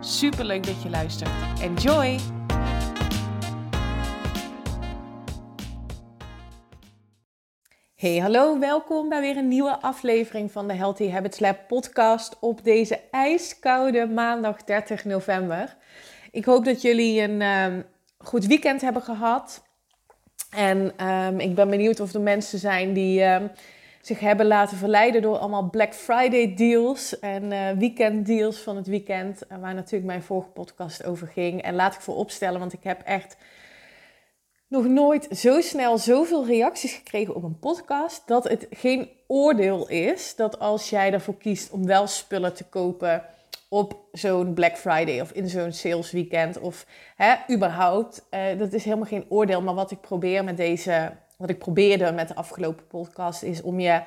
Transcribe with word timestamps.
Super 0.00 0.44
leuk 0.44 0.66
dat 0.66 0.82
je 0.82 0.90
luistert. 0.90 1.30
Enjoy! 1.60 2.18
Hey, 7.94 8.18
hallo, 8.18 8.58
welkom 8.58 9.08
bij 9.08 9.20
weer 9.20 9.36
een 9.36 9.48
nieuwe 9.48 9.80
aflevering 9.80 10.52
van 10.52 10.68
de 10.68 10.74
Healthy 10.74 11.10
Habits 11.10 11.38
Lab 11.38 11.58
podcast 11.68 12.36
op 12.40 12.64
deze 12.64 13.00
ijskoude 13.10 14.06
maandag 14.06 14.64
30 14.64 15.04
november. 15.04 15.76
Ik 16.30 16.44
hoop 16.44 16.64
dat 16.64 16.82
jullie 16.82 17.22
een 17.22 17.42
um, 17.42 17.84
goed 18.18 18.46
weekend 18.46 18.80
hebben 18.80 19.02
gehad. 19.02 19.62
En 20.50 21.06
um, 21.06 21.40
ik 21.40 21.54
ben 21.54 21.70
benieuwd 21.70 22.00
of 22.00 22.14
er 22.14 22.20
mensen 22.20 22.58
zijn 22.58 22.92
die 22.92 23.24
um, 23.24 23.50
zich 24.00 24.20
hebben 24.20 24.46
laten 24.46 24.76
verleiden 24.76 25.22
door 25.22 25.36
allemaal 25.38 25.70
Black 25.70 25.94
Friday 25.94 26.54
deals 26.54 27.18
en 27.18 27.52
uh, 27.52 27.70
weekend 27.70 28.26
deals 28.26 28.58
van 28.58 28.76
het 28.76 28.86
weekend. 28.86 29.42
Waar 29.60 29.74
natuurlijk 29.74 30.04
mijn 30.04 30.22
vorige 30.22 30.48
podcast 30.48 31.04
over 31.04 31.26
ging. 31.26 31.62
En 31.62 31.74
laat 31.74 31.94
ik 31.94 32.00
voor 32.00 32.16
opstellen, 32.16 32.60
want 32.60 32.72
ik 32.72 32.82
heb 32.82 33.02
echt 33.02 33.36
nog 34.68 34.86
nooit 34.86 35.28
zo 35.30 35.60
snel 35.60 35.98
zoveel 35.98 36.46
reacties 36.46 36.92
gekregen 36.92 37.34
op 37.34 37.42
een 37.42 37.58
podcast. 37.58 38.22
Dat 38.26 38.48
het 38.48 38.66
geen 38.70 39.10
oordeel 39.26 39.88
is 39.88 40.36
dat 40.36 40.58
als 40.58 40.90
jij 40.90 41.12
ervoor 41.12 41.36
kiest 41.36 41.70
om 41.70 41.86
wel 41.86 42.06
spullen 42.06 42.54
te 42.54 42.64
kopen 42.64 43.24
op 43.68 43.96
zo'n 44.12 44.54
Black 44.54 44.76
Friday 44.76 45.20
of 45.20 45.32
in 45.32 45.48
zo'n 45.48 45.72
sales 45.72 46.10
weekend 46.10 46.58
of 46.58 46.86
hè, 47.16 47.34
überhaupt. 47.54 48.26
Uh, 48.30 48.58
dat 48.58 48.72
is 48.72 48.84
helemaal 48.84 49.06
geen 49.06 49.26
oordeel. 49.28 49.62
Maar 49.62 49.74
wat 49.74 49.90
ik 49.90 50.00
probeer 50.00 50.44
met 50.44 50.56
deze, 50.56 51.12
wat 51.38 51.50
ik 51.50 51.58
probeerde 51.58 52.12
met 52.12 52.28
de 52.28 52.34
afgelopen 52.34 52.86
podcast, 52.86 53.42
is 53.42 53.62
om 53.62 53.80
je 53.80 54.02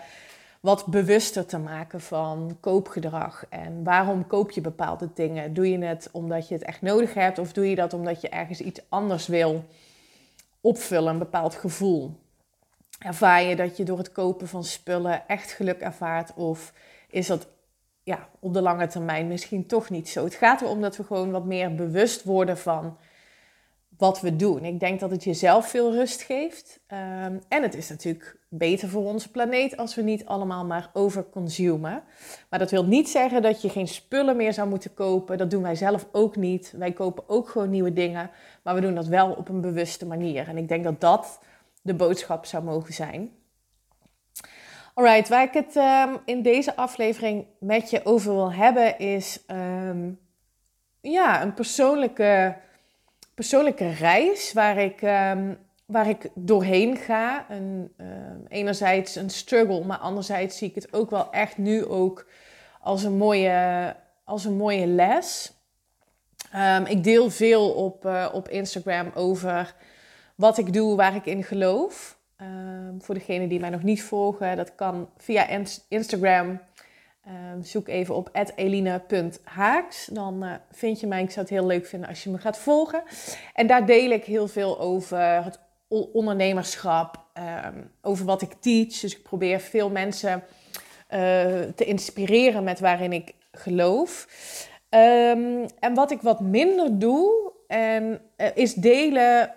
wat 0.60 0.86
bewuster 0.86 1.46
te 1.46 1.58
maken 1.58 2.02
van 2.02 2.58
koopgedrag. 2.60 3.46
En 3.50 3.84
waarom 3.84 4.28
koop 4.28 4.52
je 4.52 4.62
bepaalde 4.62 5.10
dingen? 5.14 5.54
Doe 5.54 5.70
je 5.70 5.86
het 5.86 6.10
omdat 6.12 6.48
je 6.48 6.54
het 6.54 6.64
echt 6.64 6.82
nodig 6.82 7.14
hebt 7.14 7.38
of 7.38 7.54
doe 7.54 7.70
je 7.70 7.76
dat 7.76 7.94
omdat 7.94 8.22
je 8.22 8.30
ergens 8.30 8.62
iets 8.62 8.82
anders 8.90 9.28
wil? 9.28 9.64
opvullen, 10.62 11.14
een 11.14 11.20
bepaald 11.20 11.56
gevoel. 11.56 12.20
Ervaar 13.00 13.44
je 13.44 13.56
dat 13.56 13.78
je 13.78 13.84
door 13.84 13.98
het 13.98 14.12
kopen 14.12 14.48
van 14.48 14.64
spullen 14.64 15.28
echt 15.28 15.52
geluk 15.52 15.80
ervaart? 15.80 16.34
Of 16.34 16.74
is 17.10 17.28
dat 17.28 17.48
ja, 18.04 18.28
op 18.40 18.54
de 18.54 18.62
lange 18.62 18.88
termijn 18.88 19.28
misschien 19.28 19.66
toch 19.66 19.90
niet 19.90 20.10
zo? 20.10 20.24
Het 20.24 20.36
gaat 20.36 20.62
erom 20.62 20.82
dat 20.82 20.98
we 20.98 21.04
gewoon 21.04 21.32
wat 21.32 21.46
meer 21.46 21.76
bewust 21.76 22.24
worden 22.24 22.58
van 22.58 22.98
wat 24.02 24.22
we 24.22 24.36
doen. 24.36 24.66
Ik 24.66 24.80
denk 24.80 25.00
dat 25.00 25.12
het 25.12 25.24
jezelf 25.24 25.70
veel 25.70 25.92
rust 25.92 26.22
geeft. 26.22 26.80
Um, 26.88 27.40
en 27.48 27.62
het 27.62 27.76
is 27.76 27.90
natuurlijk 27.90 28.38
beter 28.50 28.90
voor 28.90 29.04
onze 29.04 29.32
planeet 29.32 29.78
als 29.78 29.96
we 29.96 30.02
niet 30.02 30.26
allemaal 30.26 30.66
maar 30.66 30.90
overconsumen. 30.94 32.04
Maar 32.50 32.60
dat 32.60 32.72
wil 32.72 32.86
niet 32.86 33.10
zeggen 33.10 33.42
dat 33.42 33.62
je 33.62 33.70
geen 33.70 33.88
spullen 33.88 34.36
meer 34.36 34.54
zou 34.54 34.70
moeten 34.70 34.94
kopen. 34.94 35.38
Dat 35.38 35.52
doen 35.52 35.62
wij 35.62 35.76
zelf 35.76 36.08
ook 36.12 36.36
niet. 36.36 36.74
Wij 36.78 36.92
kopen 36.92 37.24
ook 37.28 37.50
gewoon 37.50 37.70
nieuwe 37.70 37.94
dingen. 37.94 38.30
Maar 38.64 38.76
we 38.76 38.82
doen 38.82 38.96
dat 38.96 39.08
wel 39.08 39.32
op 39.32 39.50
een 39.50 39.62
bewuste 39.62 40.06
manier. 40.06 40.48
En 40.48 40.58
ik 40.58 40.68
denk 40.68 40.84
dat 40.84 41.02
dat 41.02 41.40
de 41.82 41.94
boodschap 41.94 42.46
zou 42.46 42.64
mogen 42.64 42.94
zijn. 42.94 43.32
Alright, 44.94 45.30
waar 45.30 45.44
ik 45.44 45.54
het 45.54 45.76
um, 45.76 46.18
in 46.26 46.42
deze 46.42 46.76
aflevering 46.76 47.46
met 47.60 47.90
je 47.90 48.06
over 48.06 48.34
wil 48.34 48.54
hebben 48.54 49.00
is 49.00 49.44
um, 49.48 50.20
ja, 51.02 51.42
een 51.42 51.54
persoonlijke 51.54 52.56
persoonlijke 53.42 53.90
reis 53.90 54.54
waar 54.54 54.78
ik, 54.78 55.02
um, 55.02 55.58
waar 55.86 56.10
ik 56.10 56.30
doorheen 56.34 56.98
ga. 56.98 57.46
Een, 57.50 57.94
uh, 57.98 58.08
enerzijds 58.48 59.16
een 59.16 59.30
struggle, 59.30 59.86
maar 59.86 59.98
anderzijds 59.98 60.58
zie 60.58 60.70
ik 60.70 60.76
het 60.76 60.94
ook 60.94 61.10
wel 61.10 61.32
echt 61.32 61.58
nu 61.58 61.86
ook 61.86 62.28
als 62.82 63.04
een 63.04 63.18
mooie, 63.18 63.96
als 64.24 64.46
een 64.46 64.58
mooie 64.58 64.88
les. 64.88 65.54
Um, 66.56 66.86
ik 66.86 67.04
deel 67.04 67.30
veel 67.30 67.72
op, 67.72 68.06
uh, 68.06 68.30
op 68.34 68.50
Instagram 68.50 69.12
over 69.16 69.76
wat 70.36 70.58
ik 70.58 70.74
doe, 70.74 70.96
waar 70.96 71.16
ik 71.16 71.26
in 71.26 71.44
geloof. 71.44 72.20
Voor 73.00 73.16
degenen 73.16 73.50
die 73.50 73.60
mij 73.60 73.70
nog 73.70 73.84
niet 73.84 74.04
volgen, 74.04 74.58
dat 74.58 74.76
kan 74.76 75.10
via 75.18 75.48
Instagram 75.88 76.60
Um, 77.28 77.64
zoek 77.64 77.88
even 77.88 78.16
op 78.16 78.30
eline.haaks. 78.56 80.06
Dan 80.06 80.44
uh, 80.44 80.54
vind 80.72 81.00
je 81.00 81.08
mij. 81.08 81.22
Ik 81.22 81.32
zou 81.32 81.46
het 81.46 81.56
heel 81.56 81.66
leuk 81.66 81.86
vinden 81.86 82.10
als 82.10 82.24
je 82.24 82.30
me 82.30 82.38
gaat 82.38 82.58
volgen. 82.58 83.04
En 83.54 83.68
daar 83.68 83.86
deel 83.86 84.10
ik 84.10 84.24
heel 84.24 84.48
veel 84.48 84.80
over 84.80 85.44
het 85.44 85.60
ondernemerschap. 85.88 87.26
Um, 87.66 87.92
over 88.02 88.26
wat 88.26 88.42
ik 88.42 88.54
teach. 88.60 89.00
Dus 89.00 89.16
ik 89.16 89.24
probeer 89.24 89.60
veel 89.60 89.90
mensen 89.90 90.44
uh, 91.14 91.20
te 91.76 91.86
inspireren 91.86 92.64
met 92.64 92.80
waarin 92.80 93.14
ik 93.14 93.34
geloof. 93.52 94.28
Um, 94.90 95.66
en 95.80 95.94
wat 95.94 96.12
ik 96.12 96.22
wat 96.22 96.40
minder 96.40 97.00
doe, 97.00 97.52
en, 97.68 98.22
uh, 98.38 98.48
is 98.54 98.74
delen 98.74 99.54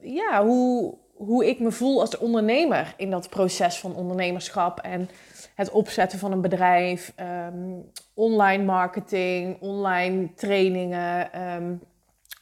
ja, 0.00 0.44
hoe, 0.44 0.94
hoe 1.14 1.48
ik 1.48 1.60
me 1.60 1.70
voel 1.70 2.00
als 2.00 2.18
ondernemer 2.18 2.94
in 2.96 3.10
dat 3.10 3.28
proces 3.28 3.78
van 3.78 3.96
ondernemerschap. 3.96 4.80
En 4.80 5.08
het 5.54 5.70
opzetten 5.70 6.18
van 6.18 6.32
een 6.32 6.40
bedrijf, 6.40 7.12
um, 7.20 7.90
online 8.14 8.64
marketing, 8.64 9.60
online 9.60 10.34
trainingen, 10.34 11.42
um, 11.42 11.80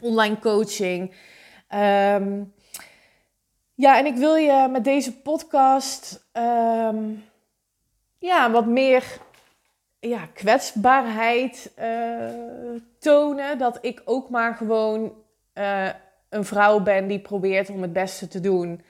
online 0.00 0.38
coaching. 0.38 1.14
Um, 1.74 2.52
ja, 3.74 3.98
en 3.98 4.06
ik 4.06 4.16
wil 4.16 4.34
je 4.34 4.68
met 4.70 4.84
deze 4.84 5.20
podcast 5.20 6.30
ja, 8.18 8.50
wat 8.50 8.66
meer 8.66 9.04
ja, 10.00 10.26
kwetsbaarheid 10.26 11.72
uh, 11.78 12.80
tonen. 12.98 13.58
Dat 13.58 13.78
ik 13.80 14.02
ook 14.04 14.30
maar 14.30 14.54
gewoon 14.54 15.12
uh, 15.54 15.88
een 16.28 16.44
vrouw 16.44 16.80
ben 16.80 17.06
die 17.06 17.20
probeert 17.20 17.70
om 17.70 17.82
het 17.82 17.92
beste 17.92 18.28
te 18.28 18.40
doen. 18.40 18.82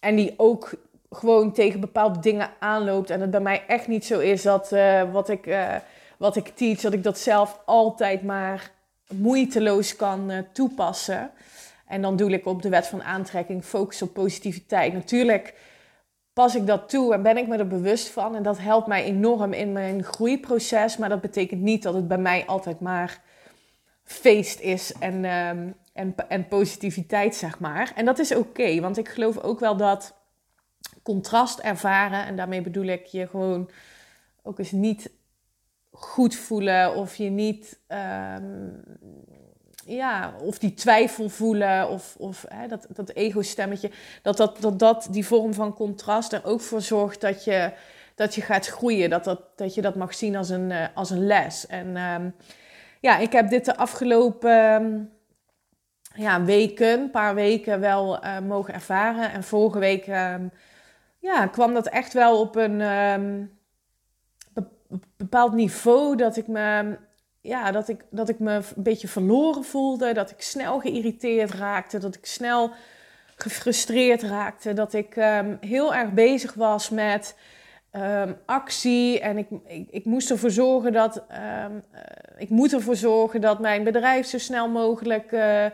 en 0.00 0.16
die 0.16 0.34
ook 0.36 0.72
gewoon 1.10 1.52
tegen 1.52 1.80
bepaalde 1.80 2.18
dingen 2.18 2.50
aanloopt. 2.58 3.10
En 3.10 3.20
het 3.20 3.30
bij 3.30 3.40
mij 3.40 3.62
echt 3.66 3.88
niet 3.88 4.04
zo 4.04 4.18
is 4.18 4.42
dat 4.42 4.72
uh, 4.72 5.12
wat, 5.12 5.28
ik, 5.28 5.46
uh, 5.46 5.74
wat 6.18 6.36
ik 6.36 6.48
teach, 6.48 6.80
dat 6.80 6.92
ik 6.92 7.02
dat 7.02 7.18
zelf 7.18 7.60
altijd 7.64 8.22
maar 8.22 8.70
moeiteloos 9.08 9.96
kan 9.96 10.30
uh, 10.30 10.38
toepassen. 10.52 11.30
En 11.86 12.02
dan 12.02 12.16
doe 12.16 12.30
ik 12.30 12.46
op 12.46 12.62
de 12.62 12.68
wet 12.68 12.86
van 12.86 13.02
aantrekking, 13.02 13.64
focus 13.64 14.02
op 14.02 14.12
positiviteit. 14.12 14.92
Natuurlijk 14.92 15.54
pas 16.32 16.54
ik 16.54 16.66
dat 16.66 16.88
toe 16.88 17.14
en 17.14 17.22
ben 17.22 17.36
ik 17.36 17.46
me 17.46 17.56
er 17.56 17.68
bewust 17.68 18.08
van. 18.08 18.34
En 18.34 18.42
dat 18.42 18.58
helpt 18.58 18.86
mij 18.86 19.04
enorm 19.04 19.52
in 19.52 19.72
mijn 19.72 20.04
groeiproces. 20.04 20.96
Maar 20.96 21.08
dat 21.08 21.20
betekent 21.20 21.60
niet 21.60 21.82
dat 21.82 21.94
het 21.94 22.08
bij 22.08 22.18
mij 22.18 22.46
altijd 22.46 22.80
maar 22.80 23.20
feest 24.04 24.60
is 24.60 24.92
en, 24.92 25.24
um, 25.24 25.74
en, 25.92 26.14
en 26.28 26.48
positiviteit, 26.48 27.34
zeg 27.34 27.58
maar. 27.58 27.92
En 27.94 28.04
dat 28.04 28.18
is 28.18 28.34
oké, 28.34 28.80
want 28.80 28.98
ik 28.98 29.08
geloof 29.08 29.38
ook 29.38 29.60
wel 29.60 29.76
dat 29.76 30.14
contrast 31.02 31.58
ervaren. 31.58 32.26
En 32.26 32.36
daarmee 32.36 32.62
bedoel 32.62 32.84
ik 32.84 33.06
je 33.06 33.26
gewoon 33.26 33.70
ook 34.42 34.58
eens 34.58 34.72
niet 34.72 35.10
goed 35.90 36.34
voelen 36.34 36.94
of 36.94 37.16
je 37.16 37.30
niet, 37.30 37.78
um, 37.88 38.82
ja, 39.84 40.34
of 40.42 40.58
die 40.58 40.74
twijfel 40.74 41.28
voelen 41.28 41.88
of, 41.88 42.14
of 42.18 42.44
hè, 42.48 42.68
dat, 42.68 42.86
dat 42.88 43.10
ego-stemmetje, 43.10 43.90
dat, 44.22 44.36
dat, 44.36 44.60
dat 44.60 44.78
dat 44.78 45.08
die 45.10 45.26
vorm 45.26 45.54
van 45.54 45.74
contrast 45.74 46.32
er 46.32 46.44
ook 46.44 46.60
voor 46.60 46.80
zorgt 46.80 47.20
dat 47.20 47.44
je, 47.44 47.72
dat 48.14 48.34
je 48.34 48.40
gaat 48.40 48.66
groeien, 48.66 49.10
dat, 49.10 49.24
dat, 49.24 49.40
dat 49.56 49.74
je 49.74 49.82
dat 49.82 49.94
mag 49.94 50.14
zien 50.14 50.36
als 50.36 50.48
een, 50.48 50.70
uh, 50.70 50.86
als 50.94 51.10
een 51.10 51.26
les. 51.26 51.66
En 51.66 51.96
um, 51.96 52.34
ja, 53.00 53.18
ik 53.18 53.32
heb 53.32 53.48
dit 53.48 53.64
de 53.64 53.76
afgelopen 53.76 54.82
um, 54.82 55.10
ja, 56.14 56.44
weken, 56.44 57.00
een 57.00 57.10
paar 57.10 57.34
weken 57.34 57.80
wel 57.80 58.24
uh, 58.24 58.38
mogen 58.38 58.74
ervaren. 58.74 59.32
En 59.32 59.42
vorige 59.42 59.78
week 59.78 60.06
ja, 61.26 61.46
kwam 61.46 61.74
dat 61.74 61.86
echt 61.86 62.12
wel 62.12 62.40
op 62.40 62.56
een 62.56 62.80
um, 62.80 63.58
bepaald 65.16 65.52
niveau 65.52 66.16
dat 66.16 66.36
ik 66.36 66.46
me, 66.46 66.96
ja, 67.40 67.70
dat 67.70 67.88
ik, 67.88 68.04
dat 68.10 68.28
ik 68.28 68.38
me 68.38 68.54
een 68.54 68.82
beetje 68.82 69.08
verloren 69.08 69.64
voelde, 69.64 70.12
dat 70.12 70.30
ik 70.30 70.42
snel 70.42 70.80
geïrriteerd 70.80 71.50
raakte, 71.50 71.98
dat 71.98 72.14
ik 72.14 72.26
snel 72.26 72.70
gefrustreerd 73.36 74.22
raakte, 74.22 74.72
dat 74.72 74.92
ik 74.92 75.16
um, 75.16 75.58
heel 75.60 75.94
erg 75.94 76.12
bezig 76.12 76.54
was 76.54 76.90
met 76.90 77.36
ehm, 77.90 78.32
actie. 78.44 79.20
En 79.20 79.38
ik, 79.38 79.48
ik, 79.90 80.04
moest 80.04 80.30
ervoor 80.30 80.50
zorgen 80.50 80.92
dat 80.92 81.24
ehm, 81.28 81.72
eh, 81.92 82.00
ik 82.36 82.48
moet 82.48 82.72
ervoor 82.72 82.96
zorgen 82.96 83.40
dat 83.40 83.60
mijn 83.60 83.84
bedrijf 83.84 84.26
zo 84.26 84.38
snel 84.38 84.68
mogelijk 84.68 85.32
uh, 85.32 85.66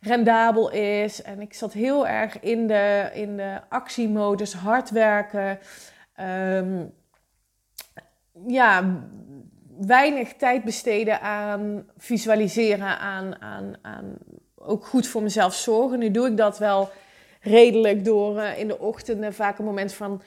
rendabel 0.00 0.70
is. 0.70 1.22
En 1.22 1.40
ik 1.40 1.54
zat 1.54 1.72
heel 1.72 2.06
erg 2.06 2.40
in 2.40 2.66
de, 2.66 3.10
in 3.14 3.36
de 3.36 3.60
actiemodus, 3.68 4.52
hard 4.52 4.90
werken. 4.90 5.58
Ehm, 6.14 6.84
ja, 8.46 9.00
weinig 9.78 10.34
tijd 10.34 10.64
besteden 10.64 11.20
aan 11.20 11.86
visualiseren, 11.96 12.98
aan, 12.98 13.40
aan, 13.40 13.74
aan 13.82 14.16
ook 14.54 14.86
goed 14.86 15.06
voor 15.06 15.22
mezelf 15.22 15.54
zorgen. 15.54 15.98
Nu 15.98 16.10
doe 16.10 16.26
ik 16.26 16.36
dat 16.36 16.58
wel 16.58 16.90
redelijk 17.40 18.04
door 18.04 18.36
uh, 18.36 18.58
in 18.58 18.68
de 18.68 18.78
ochtenden 18.78 19.34
vaak 19.34 19.58
een 19.58 19.64
moment 19.64 19.92
van 19.92 20.22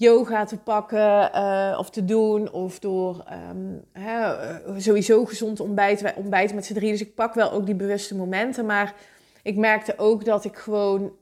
yoga 0.00 0.44
te 0.44 0.58
pakken 0.58 1.30
uh, 1.34 1.76
of 1.78 1.90
te 1.90 2.04
doen. 2.04 2.52
Of 2.52 2.78
door 2.78 3.24
um, 3.50 3.84
hè, 3.92 4.34
sowieso 4.80 5.24
gezond 5.24 5.60
ontbijten. 5.60 6.04
Wij 6.04 6.14
ontbijten 6.14 6.54
met 6.54 6.66
z'n 6.66 6.74
drie. 6.74 6.90
Dus 6.90 7.00
ik 7.00 7.14
pak 7.14 7.34
wel 7.34 7.52
ook 7.52 7.66
die 7.66 7.74
bewuste 7.74 8.16
momenten. 8.16 8.66
Maar 8.66 8.94
ik 9.42 9.56
merkte 9.56 9.94
ook 9.96 10.24
dat 10.24 10.44
ik 10.44 10.56
gewoon 10.56 11.12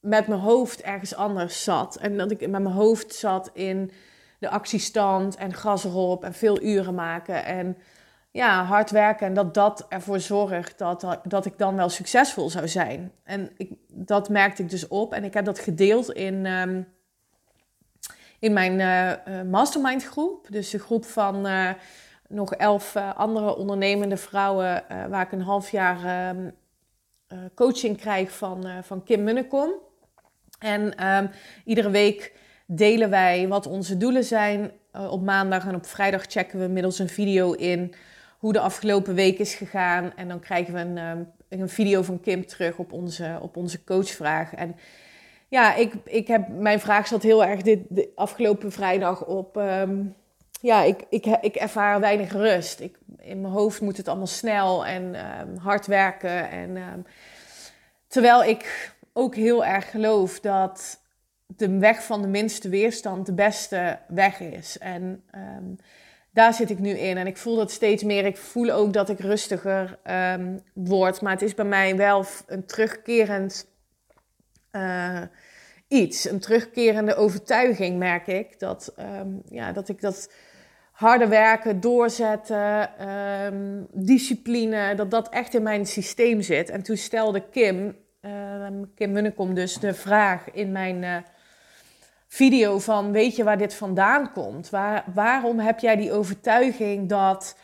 met 0.00 0.26
mijn 0.26 0.40
hoofd 0.40 0.82
ergens 0.82 1.14
anders 1.14 1.64
zat. 1.64 1.96
En 1.96 2.16
dat 2.16 2.30
ik 2.30 2.40
met 2.40 2.62
mijn 2.62 2.74
hoofd 2.74 3.14
zat 3.14 3.50
in 3.52 3.90
de 4.38 4.48
actiestand 4.48 5.36
en 5.36 5.54
gas 5.54 5.84
erop 5.84 6.24
en 6.24 6.34
veel 6.34 6.62
uren 6.62 6.94
maken. 6.94 7.44
En 7.44 7.76
ja, 8.30 8.64
hard 8.64 8.90
werken 8.90 9.26
en 9.26 9.34
dat 9.34 9.54
dat 9.54 9.86
ervoor 9.88 10.20
zorgt 10.20 10.78
dat, 10.78 11.20
dat 11.22 11.46
ik 11.46 11.58
dan 11.58 11.76
wel 11.76 11.88
succesvol 11.88 12.50
zou 12.50 12.68
zijn. 12.68 13.12
En 13.24 13.50
ik, 13.56 13.72
dat 13.88 14.28
merkte 14.28 14.62
ik 14.62 14.70
dus 14.70 14.88
op 14.88 15.12
en 15.12 15.24
ik 15.24 15.34
heb 15.34 15.44
dat 15.44 15.58
gedeeld 15.58 16.12
in, 16.12 16.46
um, 16.46 16.86
in 18.38 18.52
mijn 18.52 18.78
uh, 19.28 19.42
mastermind 19.42 20.04
groep. 20.04 20.46
Dus 20.50 20.70
de 20.70 20.78
groep 20.78 21.04
van 21.04 21.46
uh, 21.46 21.70
nog 22.28 22.54
elf 22.54 22.96
andere 22.96 23.56
ondernemende 23.56 24.16
vrouwen 24.16 24.84
waar 25.08 25.22
ik 25.22 25.32
een 25.32 25.40
half 25.40 25.70
jaar 25.70 26.28
um, 26.30 26.54
coaching 27.54 27.96
krijg 27.96 28.30
van, 28.36 28.66
van 28.82 29.04
Kim 29.04 29.24
Munnekom. 29.24 29.70
En 30.58 31.06
um, 31.06 31.30
iedere 31.64 31.90
week 31.90 32.32
delen 32.66 33.10
wij 33.10 33.48
wat 33.48 33.66
onze 33.66 33.96
doelen 33.96 34.24
zijn. 34.24 34.70
op 35.10 35.22
maandag 35.22 35.66
en 35.66 35.74
op 35.74 35.86
vrijdag 35.86 36.24
checken 36.26 36.60
we 36.60 36.66
middels 36.66 36.98
een 36.98 37.08
video 37.08 37.52
in 37.52 37.94
hoe 38.38 38.52
de 38.52 38.60
afgelopen 38.60 39.14
week 39.14 39.38
is 39.38 39.54
gegaan. 39.54 40.12
En 40.16 40.28
dan 40.28 40.40
krijgen 40.40 40.74
we 40.74 40.80
een, 40.80 40.98
ehm, 40.98 41.22
een 41.48 41.68
video 41.68 42.02
van 42.02 42.20
Kim 42.20 42.46
terug 42.46 42.78
op 42.78 42.92
onze, 42.92 43.38
op 43.40 43.56
onze 43.56 43.84
coachvraag. 43.84 44.54
En 44.54 44.76
ja, 45.48 45.74
ik, 45.74 45.94
ik 46.04 46.26
heb, 46.26 46.48
mijn 46.48 46.80
vraag 46.80 47.06
zat 47.06 47.22
heel 47.22 47.44
erg 47.44 47.62
dit, 47.62 47.80
de 47.88 48.12
afgelopen 48.14 48.72
vrijdag 48.72 49.24
op. 49.24 49.56
Ehm, 49.56 50.04
ja, 50.60 50.82
ik, 50.82 51.04
ik, 51.08 51.26
ik 51.40 51.54
ervaar 51.54 52.00
weinig 52.00 52.32
rust. 52.32 52.80
Ik, 52.80 52.98
in 53.18 53.40
mijn 53.40 53.52
hoofd 53.52 53.80
moet 53.80 53.96
het 53.96 54.08
allemaal 54.08 54.26
snel 54.26 54.86
en 54.86 55.02
um, 55.40 55.56
hard 55.56 55.86
werken. 55.86 56.50
En, 56.50 57.06
terwijl 58.06 58.44
ik 58.44 58.94
ook 59.12 59.34
heel 59.34 59.64
erg 59.64 59.90
geloof 59.90 60.40
dat 60.40 61.00
de 61.46 61.78
weg 61.78 62.02
van 62.04 62.22
de 62.22 62.28
minste 62.28 62.68
weerstand 62.68 63.26
de 63.26 63.34
beste 63.34 63.98
weg 64.08 64.40
is. 64.40 64.78
En 64.78 65.24
daar 66.30 66.54
zit 66.54 66.70
ik 66.70 66.78
nu 66.78 66.90
in. 66.90 67.16
En 67.16 67.26
ik 67.26 67.36
voel 67.36 67.56
dat 67.56 67.70
steeds 67.70 68.02
meer. 68.02 68.24
Ik 68.24 68.36
voel 68.36 68.70
ook 68.70 68.92
dat 68.92 69.08
ik 69.08 69.20
rustiger 69.20 69.98
word. 70.72 71.20
Maar 71.20 71.32
het 71.32 71.42
is 71.42 71.54
bij 71.54 71.64
mij 71.64 71.96
wel 71.96 72.24
een 72.46 72.66
terugkerend 72.66 73.66
uh, 74.76 75.22
iets. 75.88 76.30
Een 76.30 76.40
terugkerende 76.40 77.14
overtuiging, 77.14 77.98
merk 77.98 78.26
ik. 78.26 78.58
Dat, 78.58 78.94
um, 78.98 79.42
ja, 79.48 79.72
dat 79.72 79.88
ik 79.88 80.00
dat 80.00 80.32
harde 80.92 81.26
werken, 81.26 81.80
doorzetten, 81.80 82.90
um, 83.08 83.86
discipline, 83.92 84.94
dat 84.94 85.10
dat 85.10 85.28
echt 85.28 85.54
in 85.54 85.62
mijn 85.62 85.86
systeem 85.86 86.42
zit. 86.42 86.70
En 86.70 86.82
toen 86.82 86.96
stelde 86.96 87.48
Kim, 87.50 87.96
Kim 88.94 89.12
Munnekom 89.12 89.54
dus, 89.54 89.74
de 89.74 89.94
vraag 89.94 90.50
in 90.50 90.72
mijn... 90.72 91.02
Uh, 91.02 91.16
video 92.28 92.78
van 92.78 93.12
weet 93.12 93.36
je 93.36 93.44
waar 93.44 93.58
dit 93.58 93.74
vandaan 93.74 94.32
komt? 94.32 94.70
Waar, 94.70 95.04
waarom 95.14 95.58
heb 95.58 95.78
jij 95.78 95.96
die 95.96 96.12
overtuiging 96.12 97.08
dat 97.08 97.56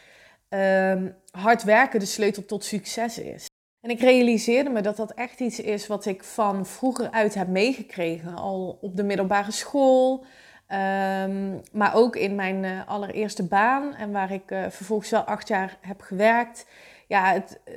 hard 1.31 1.62
werken 1.62 2.00
de 2.00 2.06
sleutel 2.06 2.44
tot 2.44 2.64
succes 2.64 3.19
is? 3.19 3.47
En 3.82 3.90
ik 3.90 4.00
realiseerde 4.00 4.70
me 4.70 4.81
dat 4.81 4.96
dat 4.96 5.12
echt 5.12 5.40
iets 5.40 5.61
is 5.61 5.87
wat 5.87 6.06
ik 6.06 6.25
van 6.25 6.67
vroeger 6.67 7.11
uit 7.11 7.34
heb 7.34 7.49
meegekregen, 7.49 8.37
al 8.37 8.79
op 8.81 8.96
de 8.96 9.02
middelbare 9.02 9.50
school. 9.50 10.25
Um, 10.69 11.61
maar 11.73 11.94
ook 11.94 12.17
in 12.17 12.34
mijn 12.34 12.64
uh, 12.64 12.88
allereerste 12.88 13.43
baan 13.43 13.94
en 13.94 14.12
waar 14.12 14.32
ik 14.32 14.50
uh, 14.50 14.64
vervolgens 14.69 15.11
wel 15.11 15.20
acht 15.20 15.49
jaar 15.49 15.79
heb 15.81 16.00
gewerkt. 16.00 16.67
Ja, 17.08 17.32
het, 17.32 17.61
uh, 17.69 17.75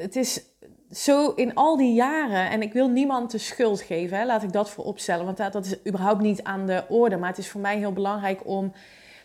het 0.00 0.16
is 0.16 0.44
zo 0.90 1.30
in 1.30 1.54
al 1.54 1.76
die 1.76 1.94
jaren, 1.94 2.50
en 2.50 2.62
ik 2.62 2.72
wil 2.72 2.88
niemand 2.88 3.30
de 3.30 3.38
schuld 3.38 3.80
geven, 3.80 4.18
hè, 4.18 4.24
laat 4.24 4.42
ik 4.42 4.52
dat 4.52 4.70
vooropstellen, 4.70 5.24
want 5.24 5.36
dat, 5.36 5.52
dat 5.52 5.64
is 5.64 5.86
überhaupt 5.86 6.20
niet 6.20 6.42
aan 6.42 6.66
de 6.66 6.84
orde. 6.88 7.16
Maar 7.16 7.28
het 7.28 7.38
is 7.38 7.50
voor 7.50 7.60
mij 7.60 7.76
heel 7.76 7.92
belangrijk 7.92 8.40
om 8.46 8.72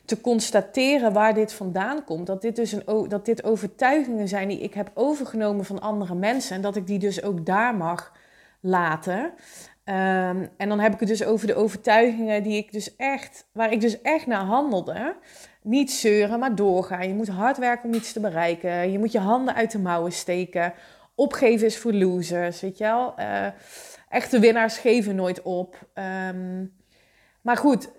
te 0.05 0.21
constateren 0.21 1.13
waar 1.13 1.33
dit 1.33 1.53
vandaan 1.53 2.03
komt. 2.03 2.27
Dat 2.27 2.41
dit 2.41 2.55
dus 2.55 2.71
een, 2.71 3.05
dat 3.07 3.25
dit 3.25 3.43
overtuigingen 3.43 4.27
zijn 4.27 4.47
die 4.47 4.59
ik 4.59 4.73
heb 4.73 4.91
overgenomen 4.93 5.65
van 5.65 5.81
andere 5.81 6.15
mensen 6.15 6.55
en 6.55 6.61
dat 6.61 6.75
ik 6.75 6.87
die 6.87 6.99
dus 6.99 7.23
ook 7.23 7.45
daar 7.45 7.75
mag 7.75 8.11
laten. 8.59 9.23
Um, 9.85 10.49
en 10.57 10.69
dan 10.69 10.79
heb 10.79 10.93
ik 10.93 10.99
het 10.99 11.09
dus 11.09 11.23
over 11.23 11.47
de 11.47 11.55
overtuigingen 11.55 12.43
die 12.43 12.57
ik 12.57 12.71
dus 12.71 12.95
echt, 12.95 13.47
waar 13.53 13.71
ik 13.71 13.81
dus 13.81 14.01
echt 14.01 14.27
naar 14.27 14.43
handelde. 14.43 15.15
Niet 15.63 15.91
zeuren, 15.91 16.39
maar 16.39 16.55
doorgaan. 16.55 17.07
Je 17.07 17.13
moet 17.13 17.27
hard 17.27 17.57
werken 17.57 17.89
om 17.89 17.95
iets 17.95 18.13
te 18.13 18.19
bereiken. 18.19 18.91
Je 18.91 18.99
moet 18.99 19.11
je 19.11 19.19
handen 19.19 19.55
uit 19.55 19.71
de 19.71 19.79
mouwen 19.79 20.11
steken 20.11 20.73
opgeven 21.21 21.65
is 21.65 21.77
voor 21.77 21.93
losers, 21.93 22.61
weet 22.61 22.77
je 22.77 22.83
wel. 22.83 23.13
Uh, 23.19 23.47
echte 24.09 24.39
winnaars 24.39 24.77
geven 24.77 25.15
nooit 25.15 25.41
op. 25.41 25.87
Um, 25.93 26.73
maar 27.41 27.57
goed, 27.57 27.91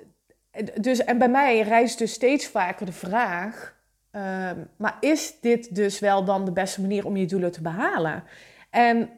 dus, 0.81 1.05
en 1.05 1.19
bij 1.19 1.29
mij 1.29 1.61
rijst 1.61 1.99
dus 1.99 2.13
steeds 2.13 2.47
vaker 2.47 2.87
de 2.87 2.93
vraag... 2.93 3.81
Um, 4.17 4.69
maar 4.77 4.97
is 5.01 5.41
dit 5.41 5.75
dus 5.75 5.99
wel 5.99 6.25
dan 6.25 6.45
de 6.45 6.53
beste 6.53 6.81
manier 6.81 7.07
om 7.07 7.17
je 7.17 7.27
doelen 7.27 7.53
te 7.53 7.63
behalen? 7.63 8.25
En 8.71 9.11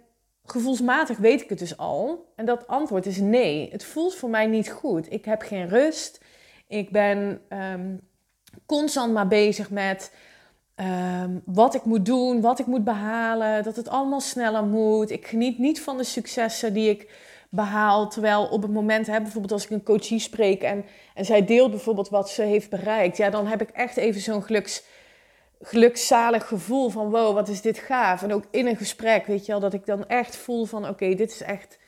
gevoelsmatig 0.44 1.18
weet 1.18 1.42
ik 1.42 1.48
het 1.48 1.58
dus 1.58 1.76
al. 1.76 2.32
En 2.36 2.44
dat 2.44 2.66
antwoord 2.66 3.06
is 3.06 3.18
nee. 3.18 3.68
Het 3.72 3.84
voelt 3.84 4.14
voor 4.14 4.30
mij 4.30 4.46
niet 4.46 4.70
goed. 4.70 5.12
Ik 5.12 5.24
heb 5.24 5.42
geen 5.42 5.68
rust. 5.68 6.20
Ik 6.66 6.90
ben 6.90 7.40
um, 7.48 8.00
constant 8.66 9.12
maar 9.12 9.28
bezig 9.28 9.70
met 9.70 10.12
Um, 10.80 11.42
wat 11.44 11.74
ik 11.74 11.84
moet 11.84 12.06
doen, 12.06 12.40
wat 12.40 12.58
ik 12.58 12.66
moet 12.66 12.84
behalen, 12.84 13.62
dat 13.62 13.76
het 13.76 13.88
allemaal 13.88 14.20
sneller 14.20 14.64
moet. 14.64 15.10
Ik 15.10 15.26
geniet 15.26 15.58
niet 15.58 15.80
van 15.80 15.96
de 15.96 16.04
successen 16.04 16.72
die 16.72 16.90
ik 16.90 17.10
behaal. 17.54 18.08
Terwijl 18.08 18.44
op 18.44 18.62
het 18.62 18.72
moment, 18.72 19.06
hè, 19.06 19.20
bijvoorbeeld 19.20 19.52
als 19.52 19.64
ik 19.64 19.70
een 19.70 19.82
coachie 19.82 20.18
spreek 20.18 20.62
en, 20.62 20.84
en 21.14 21.24
zij 21.24 21.44
deelt 21.44 21.70
bijvoorbeeld 21.70 22.08
wat 22.08 22.30
ze 22.30 22.42
heeft 22.42 22.70
bereikt, 22.70 23.16
ja, 23.16 23.30
dan 23.30 23.46
heb 23.46 23.62
ik 23.62 23.70
echt 23.70 23.96
even 23.96 24.20
zo'n 24.20 24.42
geluks, 24.42 24.82
gelukzalig 25.60 26.46
gevoel 26.46 26.88
van 26.88 27.10
wow, 27.10 27.34
wat 27.34 27.48
is 27.48 27.60
dit 27.60 27.78
gaaf. 27.78 28.22
En 28.22 28.32
ook 28.32 28.44
in 28.50 28.66
een 28.66 28.76
gesprek, 28.76 29.26
weet 29.26 29.46
je 29.46 29.52
wel, 29.52 29.60
dat 29.60 29.74
ik 29.74 29.86
dan 29.86 30.06
echt 30.06 30.36
voel 30.36 30.64
van 30.64 30.88
oké, 30.88 31.14
dit 31.14 31.30
is 31.30 31.42
echt, 31.42 31.78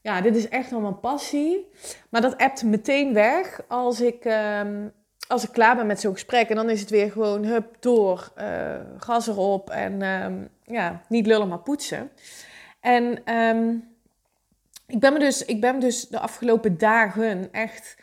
ja, 0.00 0.20
dit 0.20 0.36
is 0.36 0.48
echt 0.48 0.70
mijn 0.70 1.00
passie. 1.00 1.70
Maar 2.10 2.20
dat 2.20 2.38
appt 2.38 2.62
meteen 2.62 3.12
weg 3.12 3.60
als 3.68 4.00
ik. 4.00 4.24
Um, 4.24 4.92
als 5.28 5.44
ik 5.44 5.52
klaar 5.52 5.76
ben 5.76 5.86
met 5.86 6.00
zo'n 6.00 6.12
gesprek 6.12 6.48
en 6.48 6.56
dan 6.56 6.70
is 6.70 6.80
het 6.80 6.90
weer 6.90 7.10
gewoon 7.10 7.44
hup 7.44 7.76
door, 7.80 8.32
uh, 8.38 8.74
gas 8.98 9.26
erop 9.26 9.70
en 9.70 10.02
um, 10.02 10.48
ja, 10.64 11.00
niet 11.08 11.26
lullen 11.26 11.48
maar 11.48 11.58
poetsen. 11.58 12.10
En 12.80 13.34
um, 13.34 13.93
ik, 14.94 15.00
ben 15.00 15.12
me 15.12 15.18
dus, 15.18 15.44
ik 15.44 15.60
ben 15.60 15.80
dus 15.80 16.08
de 16.08 16.18
afgelopen 16.18 16.78
dagen 16.78 17.52
echt 17.52 17.96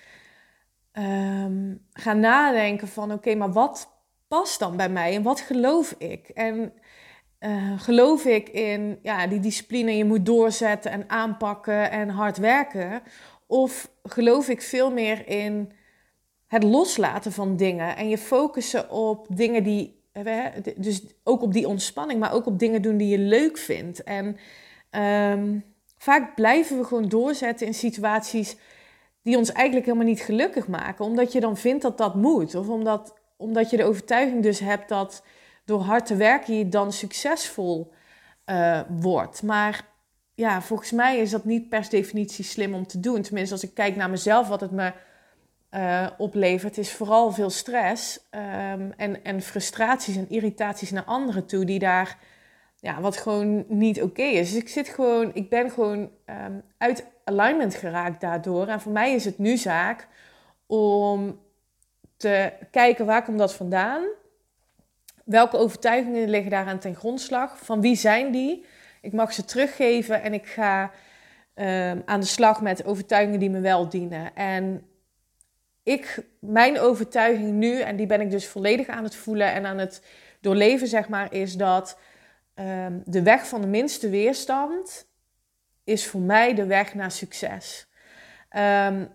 um, 0.94 1.88
gaan 1.94 2.20
nadenken 2.20 2.88
van 2.88 3.12
oké, 3.12 3.36
maar 3.36 3.52
wat 3.52 3.90
past 4.28 4.60
dan 4.60 4.78
bij 4.78 4.90
mij 4.90 5.16
en 5.16 5.24
wat 5.24 5.40
geloof 5.40 5.92
ik? 5.98 6.30
En 6.30 6.74
uh, 7.40 7.80
geloof 7.80 8.26
ik 8.26 8.50
in 8.50 9.00
ja, 9.02 9.28
die 9.28 9.40
discipline, 9.40 9.98
je 9.98 10.06
moet 10.06 10.26
doorzetten 10.26 10.92
en 10.92 11.10
aanpakken 11.10 11.92
en 11.92 12.10
hard 12.10 12.38
werken? 12.38 13.02
Of 13.48 13.92
geloof 14.04 14.50
ik 14.50 14.62
veel 14.62 14.92
meer 14.92 15.28
in 15.28 15.72
het 16.48 16.64
loslaten 16.64 17.32
van 17.32 17.56
dingen 17.56 17.96
en 17.96 18.10
je 18.10 18.18
focussen 18.18 18.90
op 18.90 19.28
dingen 19.30 19.64
die, 19.64 20.04
dus 20.76 21.04
ook 21.24 21.42
op 21.42 21.54
die 21.54 21.68
ontspanning, 21.68 22.20
maar 22.20 22.34
ook 22.34 22.46
op 22.46 22.60
dingen 22.60 22.82
doen 22.82 22.98
die 22.98 23.08
je 23.08 23.18
leuk 23.18 23.58
vindt. 23.58 24.04
En 24.04 24.38
um, 25.40 25.71
vaak 26.02 26.36
blijven 26.36 26.78
we 26.78 26.84
gewoon 26.84 27.10
doorzetten 27.10 27.68
in 27.68 27.74
situaties 27.74 28.56
die 29.22 29.38
ons 29.38 29.52
eigenlijk 29.52 29.86
helemaal 29.86 30.08
niet 30.08 30.22
gelukkig 30.22 30.68
maken, 30.68 31.06
omdat 31.06 31.32
je 31.32 31.40
dan 31.40 31.58
vindt 31.58 31.82
dat 31.82 31.98
dat 31.98 32.16
moet, 32.16 32.56
of 32.56 32.68
omdat, 32.68 33.14
omdat 33.38 33.70
je 33.70 33.78
de 33.78 33.84
overtuiging 33.84 34.44
dus 34.44 34.60
hebt 34.60 34.90
dat 34.90 35.24
door 35.66 35.82
hard 35.82 36.06
te 36.06 36.16
werken 36.16 36.58
je 36.58 36.70
dan 36.70 36.94
succesvol 36.94 37.94
uh, 38.46 38.80
wordt. 38.88 39.44
Maar 39.44 39.86
ja, 40.34 40.62
volgens 40.62 40.92
mij 40.92 41.18
is 41.18 41.30
dat 41.30 41.46
niet 41.46 41.70
per 41.70 41.90
definitie 41.90 42.46
slim 42.46 42.74
om 42.74 42.88
te 42.88 43.00
doen. 43.00 43.22
Tenminste, 43.22 43.54
als 43.54 43.64
ik 43.64 43.74
kijk 43.74 43.96
naar 43.96 44.10
mezelf, 44.10 44.48
wat 44.48 44.62
het 44.62 44.72
me 44.72 44.94
uh, 45.72 46.08
oplevert, 46.18 46.78
is 46.78 46.92
vooral 46.92 47.32
veel 47.32 47.50
stress 47.50 48.20
um, 48.32 48.94
en, 48.98 49.24
en 49.24 49.42
frustraties 49.42 50.16
en 50.16 50.30
irritaties 50.30 50.92
naar 50.92 51.04
anderen 51.04 51.46
toe, 51.46 51.66
die 51.66 51.80
daar, 51.80 52.18
ja, 52.82 53.02
wat 53.02 53.18
gewoon 53.18 53.66
niet 53.68 54.02
oké 54.02 54.22
is. 54.22 54.52
Dus 54.52 54.62
ik 54.62 54.70
zit 54.70 54.90
gewoon, 54.90 55.32
ik 55.34 55.50
ben 55.50 55.72
gewoon 55.72 56.10
um, 56.26 56.64
uit 56.78 57.06
alignment 57.24 57.76
geraakt 57.76 58.22
daardoor. 58.22 58.68
En 58.68 58.82
voor 58.82 58.92
mij 58.92 59.14
is 59.14 59.26
het 59.26 59.38
nu 59.38 59.58
zaak 59.58 60.08
om 60.66 61.40
te 62.18 62.54
kijken 62.72 63.06
waar 63.06 63.24
komt 63.24 63.40
dat 63.40 63.54
vandaan? 63.54 64.04
Welke 65.24 65.58
overtuigingen 65.58 66.30
liggen 66.30 66.52
daaraan 66.52 66.80
ten 66.80 66.96
grondslag? 66.96 67.58
Van 67.58 67.82
wie 67.82 67.96
zijn 67.96 68.32
die? 68.32 68.66
Ik 69.02 69.14
mag 69.14 69.34
ze 69.34 69.46
teruggeven 69.46 70.22
en 70.22 70.34
ik 70.34 70.46
ga 70.46 70.92
um, 71.56 72.02
aan 72.06 72.20
de 72.20 72.26
slag 72.26 72.62
met 72.62 72.86
overtuigingen 72.86 73.40
die 73.40 73.50
me 73.50 73.60
wel 73.60 73.90
dienen. 73.90 74.36
En 74.36 74.86
ik, 75.84 76.24
mijn 76.40 76.80
overtuiging 76.80 77.52
nu, 77.52 77.80
en 77.80 77.96
die 77.96 78.06
ben 78.06 78.22
ik 78.22 78.32
dus 78.32 78.48
volledig 78.48 78.88
aan 78.88 79.04
het 79.04 79.16
voelen 79.16 79.52
en 79.54 79.66
aan 79.66 79.78
het 79.78 80.04
doorleven, 80.40 80.88
zeg 80.88 81.10
maar, 81.10 81.34
is 81.34 81.54
dat 81.54 81.98
um, 82.62 83.02
de 83.06 83.22
weg 83.22 83.48
van 83.48 83.62
de 83.62 83.68
minste 83.68 84.10
weerstand 84.10 85.08
is 85.84 86.08
voor 86.08 86.22
mij 86.22 86.54
de 86.54 86.66
weg 86.66 86.94
naar 86.94 87.12
succes. 87.12 87.88
Um, 88.58 89.10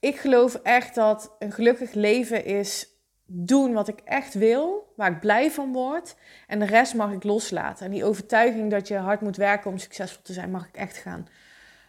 ik 0.00 0.16
geloof 0.16 0.54
echt 0.54 0.94
dat 0.94 1.36
een 1.38 1.52
gelukkig 1.52 1.92
leven 1.92 2.44
is 2.44 2.88
doen 3.26 3.72
wat 3.72 3.88
ik 3.88 4.00
echt 4.04 4.34
wil, 4.34 4.92
waar 4.96 5.10
ik 5.10 5.20
blij 5.20 5.50
van 5.50 5.72
word. 5.72 6.16
En 6.46 6.58
de 6.58 6.64
rest 6.64 6.94
mag 6.94 7.12
ik 7.12 7.24
loslaten. 7.24 7.86
En 7.86 7.92
die 7.92 8.04
overtuiging 8.04 8.70
dat 8.70 8.88
je 8.88 8.96
hard 8.96 9.20
moet 9.20 9.36
werken 9.36 9.70
om 9.70 9.78
succesvol 9.78 10.22
te 10.22 10.32
zijn, 10.32 10.50
mag 10.50 10.66
ik 10.68 10.74
echt 10.74 10.96
gaan 10.96 11.28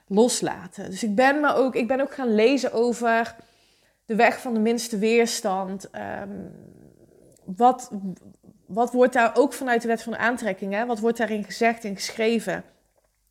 loslaten. 0.08 0.90
Dus 0.90 1.04
ik 1.04 1.16
ben, 1.16 1.40
me 1.40 1.54
ook, 1.54 1.76
ik 1.76 1.88
ben 1.88 2.02
ook 2.02 2.14
gaan 2.14 2.36
lezen 2.36 2.74
over 2.74 3.36
de 4.06 4.16
weg 4.16 4.42
van 4.42 4.54
de 4.54 4.60
minste 4.60 4.98
weerstand. 4.98 5.90
Um, 5.96 6.52
wat, 7.44 7.92
wat 8.68 8.92
wordt 8.92 9.14
daar 9.14 9.36
ook 9.36 9.54
vanuit 9.54 9.82
de 9.82 9.88
wet 9.88 10.04
van 10.04 10.12
de 10.12 10.20
aantrekking, 10.20 10.74
hè? 10.74 10.86
wat 10.86 11.00
wordt 11.00 11.18
daarin 11.18 11.44
gezegd 11.44 11.84
en 11.84 11.96
geschreven? 11.96 12.64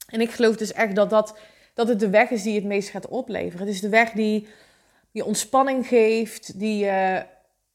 En 0.06 0.20
ik 0.20 0.30
geloof 0.30 0.56
dus 0.56 0.72
echt 0.72 0.94
dat, 0.94 1.10
dat, 1.10 1.38
dat 1.74 1.88
het 1.88 2.00
de 2.00 2.10
weg 2.10 2.30
is 2.30 2.42
die 2.42 2.54
het 2.54 2.64
meest 2.64 2.88
gaat 2.88 3.08
opleveren. 3.08 3.66
Het 3.66 3.74
is 3.74 3.80
de 3.80 3.88
weg 3.88 4.10
die 4.10 4.48
je 5.10 5.24
ontspanning 5.24 5.86
geeft, 5.86 6.58
die 6.58 6.84
je 6.84 7.24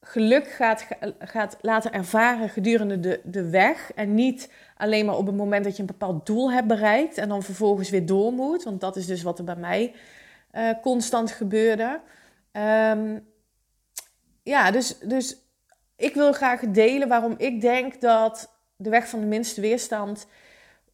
geluk 0.02 0.48
gaat, 0.48 0.88
gaat 1.20 1.58
laten 1.62 1.94
ervaren 1.94 2.50
gedurende 2.50 3.00
de, 3.00 3.22
de 3.24 3.50
weg. 3.50 3.92
En 3.96 4.14
niet 4.16 4.52
alleen 4.78 5.06
maar 5.06 5.18
op 5.18 5.26
het 5.26 5.36
moment 5.36 5.64
dat 5.64 5.76
je 5.76 5.82
een 5.82 5.88
bepaald 5.88 6.26
doel 6.26 6.52
hebt 6.52 6.68
bereikt 6.68 7.18
en 7.18 7.30
dan 7.30 7.44
vervolgens 7.44 7.90
weer 7.90 8.06
door 8.06 8.34
moet. 8.34 8.64
Want 8.64 8.82
dat 8.82 8.96
is 8.96 9.06
dus 9.06 9.22
wat 9.22 9.38
er 9.38 9.44
bij 9.44 9.56
mij 9.56 9.94
uh, 10.54 10.70
constant 10.82 11.32
gebeurde. 11.32 12.00
Um, 12.52 13.30
ja, 14.44 14.72
dus, 14.72 14.98
dus 15.00 15.38
ik 16.02 16.14
wil 16.14 16.34
graag 16.34 16.62
delen 16.68 17.08
waarom 17.08 17.36
ik 17.38 17.62
denk 17.62 18.02
dat 18.02 18.54
de 18.76 18.90
weg 18.90 19.08
van 19.08 19.20
de 19.20 19.26
minste 19.26 19.62
weerstand 19.62 20.28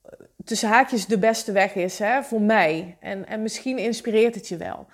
eh, 0.02 0.12
tussen 0.46 0.70
haakjes 0.70 1.06
de 1.06 1.18
beste 1.18 1.52
weg 1.52 1.76
is 1.76 2.00
hè, 2.00 2.24
voor 2.24 2.42
mij. 2.42 2.98
En, 3.00 3.28
en 3.28 3.42
misschien 3.42 3.78
inspireert 3.78 4.36
het 4.36 4.48
je 4.48 4.58
wel. 4.58 4.88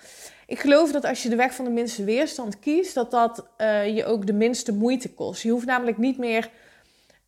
Ik 0.48 0.60
geloof 0.60 0.92
dat 0.92 1.06
als 1.06 1.24
je 1.24 1.30
de 1.30 1.36
weg 1.36 1.54
van 1.54 1.66
de 1.66 1.72
minste 1.72 2.04
weerstand 2.04 2.60
kiest, 2.60 2.94
dat 2.94 3.12
dat 3.12 3.48
uh, 3.58 3.96
je 3.96 4.06
ook 4.06 4.28
de 4.28 4.34
minste 4.34 4.74
moeite 4.74 5.14
kost. 5.14 5.42
Je 5.42 5.50
hoeft 5.50 5.66
namelijk 5.66 5.98
niet 5.98 6.18
meer 6.18 6.50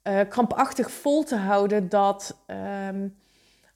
uh, 0.04 0.20
krampachtig 0.30 0.92
vol 0.92 1.24
te 1.24 1.36
houden 1.36 1.90
dat, 1.90 2.38
um, 2.88 3.16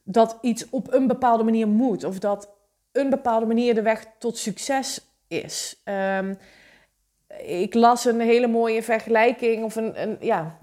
dat 0.03 0.37
iets 0.41 0.69
op 0.69 0.93
een 0.93 1.07
bepaalde 1.07 1.43
manier 1.43 1.67
moet. 1.67 2.03
Of 2.03 2.19
dat 2.19 2.49
een 2.91 3.09
bepaalde 3.09 3.45
manier 3.45 3.73
de 3.73 3.81
weg 3.81 4.05
tot 4.17 4.37
succes 4.37 5.01
is. 5.27 5.81
Um, 5.85 6.37
ik 7.37 7.73
las 7.73 8.05
een 8.05 8.19
hele 8.19 8.47
mooie 8.47 8.83
vergelijking 8.83 9.63
of 9.63 9.75
een, 9.75 10.01
een 10.01 10.17
ja, 10.19 10.57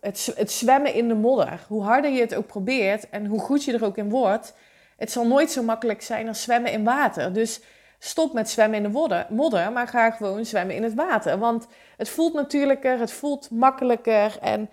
het, 0.00 0.32
het 0.36 0.50
zwemmen 0.50 0.94
in 0.94 1.08
de 1.08 1.14
modder. 1.14 1.64
Hoe 1.68 1.82
harder 1.82 2.10
je 2.10 2.20
het 2.20 2.34
ook 2.34 2.46
probeert 2.46 3.10
en 3.10 3.26
hoe 3.26 3.40
goed 3.40 3.64
je 3.64 3.72
er 3.72 3.84
ook 3.84 3.96
in 3.96 4.10
wordt, 4.10 4.54
het 4.96 5.10
zal 5.10 5.26
nooit 5.26 5.50
zo 5.50 5.62
makkelijk 5.62 6.02
zijn 6.02 6.28
als 6.28 6.42
zwemmen 6.42 6.72
in 6.72 6.84
water. 6.84 7.32
Dus 7.32 7.60
stop 7.98 8.32
met 8.32 8.50
zwemmen 8.50 8.84
in 8.84 8.92
de 8.92 9.26
modder, 9.28 9.72
maar 9.72 9.88
ga 9.88 10.10
gewoon 10.10 10.44
zwemmen 10.44 10.76
in 10.76 10.82
het 10.82 10.94
water. 10.94 11.38
Want 11.38 11.66
het 11.96 12.08
voelt 12.08 12.34
natuurlijker, 12.34 12.98
het 12.98 13.12
voelt 13.12 13.50
makkelijker 13.50 14.38
en 14.40 14.70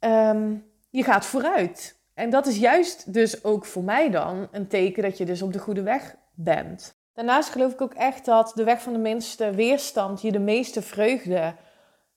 um, 0.00 0.64
je 0.90 1.02
gaat 1.02 1.26
vooruit. 1.26 1.98
En 2.14 2.30
dat 2.30 2.46
is 2.46 2.56
juist 2.56 3.12
dus 3.12 3.44
ook 3.44 3.64
voor 3.64 3.84
mij 3.84 4.10
dan 4.10 4.48
een 4.50 4.66
teken 4.66 5.02
dat 5.02 5.18
je 5.18 5.24
dus 5.24 5.42
op 5.42 5.52
de 5.52 5.58
goede 5.58 5.82
weg 5.82 6.16
bent. 6.34 6.95
Daarnaast 7.16 7.48
geloof 7.48 7.72
ik 7.72 7.80
ook 7.80 7.94
echt 7.94 8.24
dat 8.24 8.52
de 8.54 8.64
weg 8.64 8.82
van 8.82 8.92
de 8.92 8.98
minste 8.98 9.50
weerstand 9.50 10.22
je 10.22 10.32
de 10.32 10.38
meeste 10.38 10.82
vreugde 10.82 11.54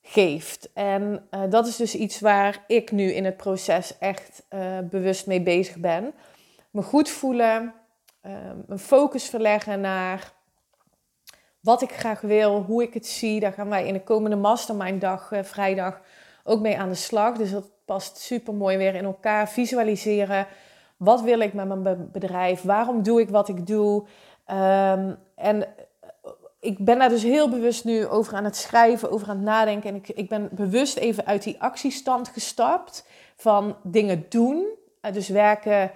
geeft. 0.02 0.70
En 0.74 1.28
uh, 1.32 1.42
dat 1.50 1.68
is 1.68 1.76
dus 1.76 1.96
iets 1.96 2.20
waar 2.20 2.64
ik 2.68 2.92
nu 2.92 3.12
in 3.12 3.26
het 3.26 3.38
proces 3.38 3.98
echt 3.98 4.46
uh, 4.50 4.78
bewust 4.90 5.28
mee 5.28 5.42
bezig 5.42 5.78
ben. 5.78 6.14
Me 6.70 6.82
goed 6.82 7.10
voelen, 7.10 7.74
uh, 8.26 8.32
mijn 8.68 8.80
focus 8.80 9.30
verleggen 9.30 9.82
naar 9.82 10.34
wat 11.60 11.82
ik 11.82 11.92
graag 11.92 12.22
wil, 12.22 12.62
hoe 12.62 12.84
ik 12.84 12.94
het 12.94 13.08
zie. 13.08 13.40
Daar 13.40 13.54
gaan 13.54 13.70
wij 13.70 13.88
in 13.88 13.94
de 13.94 14.04
komende 14.04 14.36
mastermind 14.36 15.02
dag, 15.02 15.32
vrijdag, 15.42 16.02
ook 16.44 16.60
mee 16.62 16.80
aan 16.80 16.90
de 16.90 16.96
slag. 16.96 17.38
Dus 17.38 17.52
dat 17.52 17.70
past 17.86 18.18
super 18.18 18.54
mooi 18.54 18.78
weer 18.78 18.96
in 18.96 19.06
elkaar. 19.06 19.50
Visualiseren. 19.50 20.48
Wat 20.98 21.22
wil 21.22 21.40
ik 21.40 21.54
met 21.54 21.68
mijn 21.68 22.10
bedrijf? 22.12 22.62
Waarom 22.62 23.04
doe 23.04 23.22
ik 23.22 23.30
wat 23.30 23.48
ik 23.48 23.68
doe? 23.68 24.06
Um, 24.52 25.18
en 25.36 25.68
ik 26.60 26.86
ben 26.86 27.00
daar 27.00 27.10
dus 27.10 27.24
heel 27.24 27.50
bewust 27.50 27.86
nu 27.86 28.08
over 28.08 28.34
aan 28.36 28.44
het 28.44 28.56
schrijven, 28.56 29.12
over 29.12 29.30
aan 29.30 29.36
het 29.36 29.46
nadenken. 29.46 29.90
En 29.90 29.96
ik, 29.96 30.10
ik 30.10 30.30
ben 30.30 30.50
bewust 30.52 30.98
even 30.98 31.26
uit 31.26 31.44
die 31.44 31.62
actiestand 31.62 32.28
gestapt 32.28 33.08
van 33.36 33.76
dingen 33.84 34.26
doen. 34.30 34.66
Uh, 35.02 35.14
dus 35.14 35.28
werken 35.28 35.92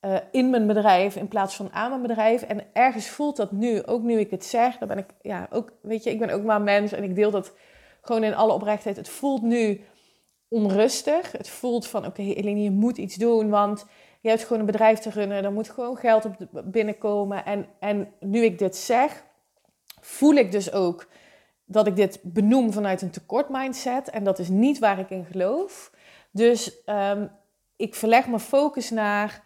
uh, 0.00 0.16
in 0.30 0.50
mijn 0.50 0.66
bedrijf 0.66 1.16
in 1.16 1.28
plaats 1.28 1.56
van 1.56 1.72
aan 1.72 1.88
mijn 1.88 2.02
bedrijf. 2.02 2.42
En 2.42 2.64
ergens 2.72 3.08
voelt 3.08 3.36
dat 3.36 3.52
nu, 3.52 3.84
ook 3.86 4.02
nu 4.02 4.18
ik 4.18 4.30
het 4.30 4.44
zeg, 4.44 4.78
dan 4.78 4.88
ben 4.88 4.98
ik, 4.98 5.06
ja, 5.22 5.46
ook, 5.50 5.72
weet 5.80 6.04
je, 6.04 6.10
ik 6.10 6.18
ben 6.18 6.30
ook 6.30 6.42
maar 6.42 6.62
mens 6.62 6.92
en 6.92 7.02
ik 7.02 7.14
deel 7.14 7.30
dat 7.30 7.52
gewoon 8.00 8.24
in 8.24 8.34
alle 8.34 8.52
oprechtheid. 8.52 8.96
Het 8.96 9.08
voelt 9.08 9.42
nu 9.42 9.80
onrustig. 10.48 11.32
Het 11.32 11.48
voelt 11.48 11.86
van, 11.86 12.06
oké, 12.06 12.20
okay, 12.20 12.54
je 12.54 12.70
moet 12.70 12.98
iets 12.98 13.14
doen, 13.14 13.48
want 13.48 13.86
je 14.20 14.28
hebt 14.28 14.42
gewoon 14.42 14.58
een 14.58 14.66
bedrijf 14.66 14.98
te 14.98 15.10
runnen. 15.10 15.44
Er 15.44 15.52
moet 15.52 15.70
gewoon 15.70 15.96
geld 15.96 16.24
op 16.24 16.36
binnenkomen. 16.64 17.44
En, 17.44 17.66
en 17.78 18.12
nu 18.20 18.44
ik 18.44 18.58
dit 18.58 18.76
zeg, 18.76 19.24
voel 20.00 20.34
ik 20.34 20.52
dus 20.52 20.72
ook 20.72 21.06
dat 21.64 21.86
ik 21.86 21.96
dit 21.96 22.20
benoem 22.22 22.72
vanuit 22.72 23.02
een 23.02 23.10
tekort 23.10 23.48
mindset. 23.48 24.10
En 24.10 24.24
dat 24.24 24.38
is 24.38 24.48
niet 24.48 24.78
waar 24.78 24.98
ik 24.98 25.10
in 25.10 25.24
geloof. 25.24 25.92
Dus 26.30 26.72
um, 26.86 27.30
ik 27.76 27.94
verleg 27.94 28.26
mijn 28.26 28.40
focus 28.40 28.90
naar 28.90 29.42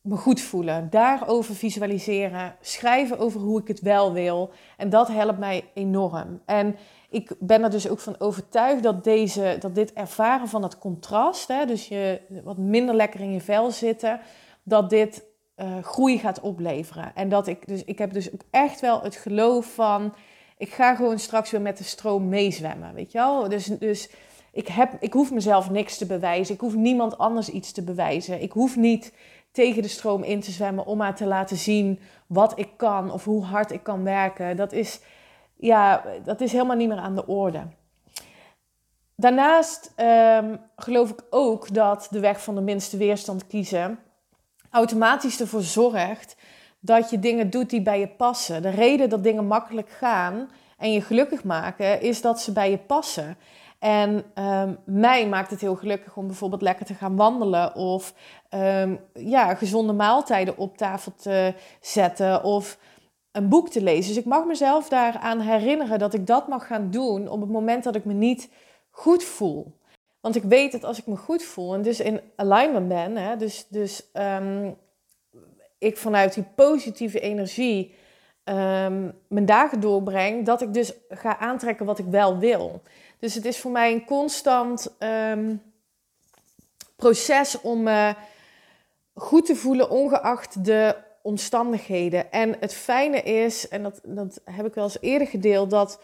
me 0.00 0.16
goed 0.16 0.40
voelen. 0.40 0.90
Daarover 0.90 1.54
visualiseren. 1.54 2.56
Schrijven 2.60 3.18
over 3.18 3.40
hoe 3.40 3.60
ik 3.60 3.68
het 3.68 3.80
wel 3.80 4.12
wil. 4.12 4.52
En 4.76 4.90
dat 4.90 5.08
helpt 5.08 5.38
mij 5.38 5.70
enorm. 5.74 6.42
En 6.46 6.76
ik 7.10 7.32
ben 7.38 7.62
er 7.62 7.70
dus 7.70 7.88
ook 7.88 7.98
van 7.98 8.20
overtuigd 8.20 8.82
dat, 8.82 9.04
deze, 9.04 9.56
dat 9.60 9.74
dit 9.74 9.92
ervaren 9.92 10.48
van 10.48 10.62
het 10.62 10.78
contrast, 10.78 11.48
hè, 11.48 11.66
dus 11.66 11.88
je 11.88 12.20
wat 12.44 12.58
minder 12.58 12.94
lekker 12.94 13.20
in 13.20 13.32
je 13.32 13.40
vel 13.40 13.70
zitten, 13.70 14.20
dat 14.62 14.90
dit 14.90 15.24
uh, 15.56 15.66
groei 15.82 16.18
gaat 16.18 16.40
opleveren. 16.40 17.12
En 17.14 17.28
dat 17.28 17.46
ik 17.46 17.66
dus, 17.66 17.84
ik 17.84 17.98
heb 17.98 18.12
dus 18.12 18.32
ook 18.32 18.42
echt 18.50 18.80
wel 18.80 19.02
het 19.02 19.16
geloof 19.16 19.74
van, 19.74 20.14
ik 20.58 20.72
ga 20.72 20.94
gewoon 20.94 21.18
straks 21.18 21.50
weer 21.50 21.60
met 21.60 21.78
de 21.78 21.84
stroom 21.84 22.28
meezwemmen, 22.28 22.94
weet 22.94 23.12
je 23.12 23.18
wel? 23.18 23.48
Dus, 23.48 23.64
dus 23.64 24.10
ik, 24.52 24.68
heb, 24.68 24.96
ik 25.00 25.12
hoef 25.12 25.32
mezelf 25.32 25.70
niks 25.70 25.98
te 25.98 26.06
bewijzen, 26.06 26.54
ik 26.54 26.60
hoef 26.60 26.74
niemand 26.74 27.18
anders 27.18 27.48
iets 27.48 27.72
te 27.72 27.82
bewijzen. 27.82 28.42
Ik 28.42 28.52
hoef 28.52 28.76
niet 28.76 29.12
tegen 29.52 29.82
de 29.82 29.88
stroom 29.88 30.22
in 30.22 30.40
te 30.40 30.50
zwemmen 30.50 30.86
om 30.86 30.98
maar 30.98 31.16
te 31.16 31.26
laten 31.26 31.56
zien 31.56 32.00
wat 32.26 32.58
ik 32.58 32.68
kan 32.76 33.12
of 33.12 33.24
hoe 33.24 33.44
hard 33.44 33.70
ik 33.70 33.82
kan 33.82 34.04
werken. 34.04 34.56
Dat 34.56 34.72
is 34.72 35.00
ja, 35.60 36.02
dat 36.24 36.40
is 36.40 36.52
helemaal 36.52 36.76
niet 36.76 36.88
meer 36.88 36.98
aan 36.98 37.14
de 37.14 37.26
orde. 37.26 37.62
Daarnaast 39.16 39.92
um, 39.96 40.60
geloof 40.76 41.10
ik 41.10 41.22
ook 41.30 41.74
dat 41.74 42.06
de 42.10 42.20
weg 42.20 42.42
van 42.42 42.54
de 42.54 42.60
minste 42.60 42.96
weerstand 42.96 43.46
kiezen 43.46 43.98
automatisch 44.70 45.40
ervoor 45.40 45.62
zorgt 45.62 46.36
dat 46.80 47.10
je 47.10 47.18
dingen 47.18 47.50
doet 47.50 47.70
die 47.70 47.82
bij 47.82 48.00
je 48.00 48.08
passen. 48.08 48.62
De 48.62 48.70
reden 48.70 49.08
dat 49.08 49.22
dingen 49.22 49.46
makkelijk 49.46 49.90
gaan 49.90 50.50
en 50.78 50.92
je 50.92 51.00
gelukkig 51.00 51.44
maken, 51.44 52.00
is 52.00 52.20
dat 52.20 52.40
ze 52.40 52.52
bij 52.52 52.70
je 52.70 52.78
passen. 52.78 53.36
En 53.78 54.24
um, 54.34 54.78
mij 54.84 55.28
maakt 55.28 55.50
het 55.50 55.60
heel 55.60 55.76
gelukkig 55.76 56.16
om 56.16 56.26
bijvoorbeeld 56.26 56.62
lekker 56.62 56.86
te 56.86 56.94
gaan 56.94 57.16
wandelen 57.16 57.74
of 57.74 58.14
um, 58.50 59.00
ja, 59.14 59.54
gezonde 59.54 59.92
maaltijden 59.92 60.56
op 60.56 60.76
tafel 60.76 61.12
te 61.16 61.54
zetten 61.80 62.44
of 62.44 62.78
een 63.32 63.48
boek 63.48 63.68
te 63.68 63.82
lezen. 63.82 64.08
Dus 64.08 64.22
ik 64.22 64.28
mag 64.28 64.44
mezelf 64.44 64.88
daaraan 64.88 65.40
herinneren 65.40 65.98
dat 65.98 66.14
ik 66.14 66.26
dat 66.26 66.48
mag 66.48 66.66
gaan 66.66 66.90
doen 66.90 67.28
op 67.28 67.40
het 67.40 67.50
moment 67.50 67.84
dat 67.84 67.94
ik 67.94 68.04
me 68.04 68.12
niet 68.12 68.48
goed 68.90 69.24
voel. 69.24 69.78
Want 70.20 70.36
ik 70.36 70.42
weet 70.42 70.72
dat 70.72 70.84
als 70.84 70.98
ik 70.98 71.06
me 71.06 71.16
goed 71.16 71.42
voel 71.42 71.74
en 71.74 71.82
dus 71.82 72.00
in 72.00 72.20
alignment 72.36 72.88
ben, 72.88 73.16
hè, 73.16 73.36
dus, 73.36 73.66
dus 73.68 74.04
um, 74.12 74.76
ik 75.78 75.96
vanuit 75.96 76.34
die 76.34 76.44
positieve 76.54 77.20
energie 77.20 77.94
ehm, 78.44 79.10
mijn 79.28 79.46
dagen 79.46 79.80
doorbreng, 79.80 80.46
dat 80.46 80.62
ik 80.62 80.74
dus 80.74 80.92
ga 81.08 81.38
aantrekken 81.38 81.86
wat 81.86 81.98
ik 81.98 82.06
wel 82.06 82.38
wil. 82.38 82.82
Dus 83.18 83.34
het 83.34 83.44
is 83.44 83.58
voor 83.58 83.70
mij 83.70 83.92
een 83.92 84.04
constant 84.04 84.94
ehm, 84.98 85.56
proces 86.96 87.60
om 87.60 87.82
me 87.82 88.14
goed 89.14 89.46
te 89.46 89.56
voelen, 89.56 89.90
ongeacht 89.90 90.64
de 90.64 90.96
omstandigheden. 91.22 92.32
En 92.32 92.56
het 92.60 92.74
fijne 92.74 93.22
is, 93.22 93.68
en 93.68 93.82
dat, 93.82 94.00
dat 94.04 94.40
heb 94.44 94.66
ik 94.66 94.74
wel 94.74 94.84
eens 94.84 95.00
eerder 95.00 95.28
gedeeld, 95.28 95.70
dat 95.70 96.00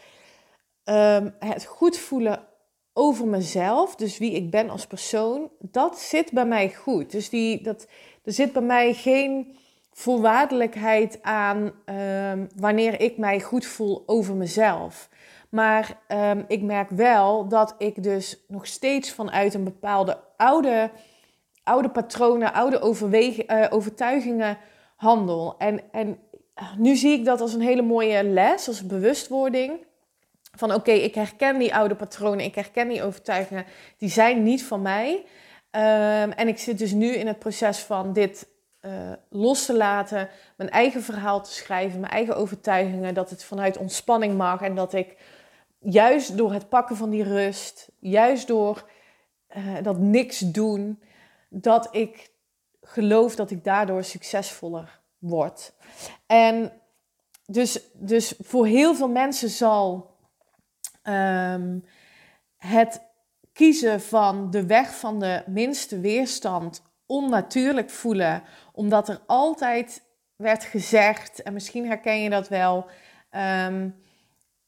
um, 0.85 1.35
het 1.39 1.65
goed 1.65 1.97
voelen 1.97 2.47
over 2.93 3.27
mezelf, 3.27 3.95
dus 3.95 4.17
wie 4.17 4.31
ik 4.31 4.51
ben 4.51 4.69
als 4.69 4.87
persoon, 4.87 5.51
dat 5.59 5.99
zit 5.99 6.31
bij 6.31 6.45
mij 6.45 6.73
goed. 6.73 7.11
Dus 7.11 7.29
die, 7.29 7.63
dat, 7.63 7.87
er 8.23 8.31
zit 8.31 8.53
bij 8.53 8.61
mij 8.61 8.93
geen 8.93 9.57
voorwaardelijkheid 9.91 11.19
aan 11.21 11.71
um, 11.85 12.47
wanneer 12.55 13.01
ik 13.01 13.17
mij 13.17 13.41
goed 13.41 13.65
voel 13.65 14.03
over 14.05 14.35
mezelf. 14.35 15.09
Maar 15.49 15.99
um, 16.07 16.45
ik 16.47 16.61
merk 16.61 16.89
wel 16.89 17.47
dat 17.47 17.75
ik 17.77 18.03
dus 18.03 18.45
nog 18.47 18.67
steeds 18.67 19.11
vanuit 19.11 19.53
een 19.53 19.63
bepaalde 19.63 20.19
oude, 20.37 20.91
oude 21.63 21.89
patronen, 21.89 22.53
oude 22.53 22.97
uh, 23.47 23.65
overtuigingen 23.69 24.57
handel. 24.97 25.55
En, 25.57 25.81
en 25.91 26.19
nu 26.77 26.95
zie 26.95 27.19
ik 27.19 27.25
dat 27.25 27.41
als 27.41 27.53
een 27.53 27.61
hele 27.61 27.81
mooie 27.81 28.23
les, 28.23 28.67
als 28.67 28.85
bewustwording. 28.85 29.85
Van 30.51 30.73
oké, 30.73 30.91
ik 30.91 31.15
herken 31.15 31.57
die 31.57 31.75
oude 31.75 31.95
patronen, 31.95 32.45
ik 32.45 32.55
herken 32.55 32.87
die 32.87 33.03
overtuigingen, 33.03 33.65
die 33.97 34.09
zijn 34.09 34.43
niet 34.43 34.63
van 34.63 34.81
mij. 34.81 35.13
Um, 35.71 36.31
en 36.31 36.47
ik 36.47 36.57
zit 36.57 36.77
dus 36.77 36.91
nu 36.91 37.13
in 37.13 37.27
het 37.27 37.39
proces 37.39 37.79
van 37.79 38.13
dit 38.13 38.47
uh, 38.81 38.91
los 39.29 39.65
te 39.65 39.73
laten, 39.73 40.29
mijn 40.57 40.69
eigen 40.69 41.03
verhaal 41.03 41.43
te 41.43 41.51
schrijven, 41.51 41.99
mijn 41.99 42.11
eigen 42.11 42.35
overtuigingen, 42.35 43.13
dat 43.13 43.29
het 43.29 43.43
vanuit 43.43 43.77
ontspanning 43.77 44.37
mag 44.37 44.61
en 44.61 44.75
dat 44.75 44.93
ik 44.93 45.17
juist 45.79 46.37
door 46.37 46.53
het 46.53 46.69
pakken 46.69 46.95
van 46.95 47.09
die 47.09 47.23
rust, 47.23 47.89
juist 47.99 48.47
door 48.47 48.89
uh, 49.57 49.63
dat 49.83 49.97
niks 49.97 50.39
doen, 50.39 51.01
dat 51.49 51.87
ik 51.91 52.29
geloof 52.87 53.35
dat 53.35 53.51
ik 53.51 53.63
daardoor 53.63 54.03
succesvoller 54.03 54.99
word. 55.17 55.73
En 56.25 56.71
dus, 57.45 57.79
dus 57.93 58.33
voor 58.39 58.65
heel 58.65 58.95
veel 58.95 59.09
mensen 59.09 59.49
zal 59.49 60.15
um, 61.03 61.85
het 62.57 63.01
kiezen 63.53 64.01
van 64.01 64.51
de 64.51 64.65
weg 64.65 64.95
van 64.95 65.19
de 65.19 65.43
minste 65.45 65.99
weerstand 65.99 66.81
onnatuurlijk 67.05 67.89
voelen, 67.89 68.43
omdat 68.71 69.09
er 69.09 69.21
altijd 69.25 70.03
werd 70.35 70.63
gezegd, 70.63 71.41
en 71.41 71.53
misschien 71.53 71.87
herken 71.87 72.21
je 72.21 72.29
dat 72.29 72.47
wel, 72.47 72.85
um, 73.65 73.95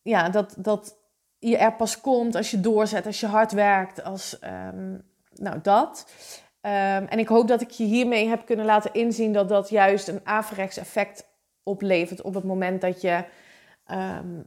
ja, 0.02 0.30
dat, 0.30 0.54
dat 0.58 0.98
je 1.40 1.58
er 1.58 1.76
pas 1.76 2.02
komt 2.02 2.36
als 2.36 2.52
je 2.52 2.60
doorzet, 2.60 3.06
als 3.06 3.20
je 3.20 3.28
hard 3.28 3.52
werkt, 3.52 4.04
als 4.04 4.38
um, 4.44 5.10
nou 5.34 5.62
dat. 5.62 6.12
Um, 6.62 6.72
en 7.06 7.20
ik 7.20 7.28
hoop 7.28 7.48
dat 7.48 7.62
ik 7.62 7.70
je 7.70 7.84
hiermee 7.84 8.28
heb 8.28 8.46
kunnen 8.46 8.66
laten 8.66 8.94
inzien 8.94 9.34
dat 9.34 9.50
dat 9.50 9.70
juist 9.70 10.08
een 10.08 10.22
averechts 10.24 10.78
effect 10.78 11.28
oplevert 11.64 12.22
op 12.22 12.34
het 12.34 12.44
moment 12.44 12.82
dat 12.82 13.02
je, 13.02 13.24
um, 13.92 14.46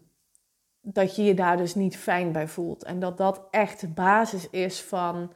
dat 0.80 1.16
je 1.16 1.22
je 1.24 1.34
daar 1.34 1.56
dus 1.56 1.74
niet 1.74 1.96
fijn 1.96 2.32
bij 2.32 2.48
voelt. 2.48 2.84
En 2.84 3.00
dat 3.00 3.16
dat 3.16 3.46
echt 3.50 3.80
de 3.80 3.88
basis 3.88 4.50
is 4.50 4.80
van 4.80 5.32